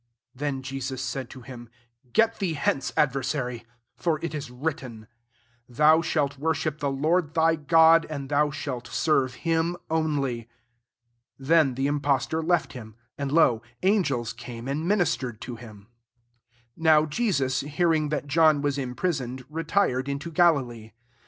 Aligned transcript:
10 0.35 0.39
Then 0.55 0.63
said 0.63 0.63
Jesus 0.63 1.17
to 1.29 1.41
him, 1.41 1.69
«* 1.89 2.11
Get 2.13 2.39
thee 2.39 2.55
hence, 2.55 2.91
adver 2.97 3.21
sary: 3.21 3.67
for 3.95 4.17
it 4.25 4.33
is 4.33 4.49
written,• 4.49 5.05
Thou 5.75 6.01
shalt 6.01 6.39
worship 6.39 6.79
the 6.79 6.89
Lord 6.89 7.35
thy 7.35 7.55
God, 7.55 8.07
and 8.09 8.27
thou 8.27 8.49
shalt 8.49 8.87
serve 8.87 9.35
him 9.45 9.77
only.'" 9.91 10.49
11 11.37 11.47
Then 11.47 11.75
the 11.75 11.85
impostor 11.85 12.41
left 12.41 12.73
him: 12.73 12.95
and, 13.15 13.31
lo, 13.31 13.61
angels 13.83 14.33
came 14.33 14.67
and 14.67 14.89
minis 14.89 15.15
tered 15.19 15.39
to 15.41 15.55
him. 15.55 15.85
1 16.73 16.83
2 16.83 16.83
NOW 16.83 17.05
[Jesua'] 17.05 17.67
hearing 17.69 18.09
that 18.09 18.25
John 18.25 18.63
waa 18.63 18.71
imprisoned, 18.77 19.45
retired 19.51 20.09
into 20.09 20.31
Galilee. 20.31 20.93